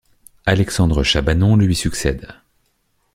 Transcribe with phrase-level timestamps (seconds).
[0.47, 2.27] Alexandre Chabanon lui succède.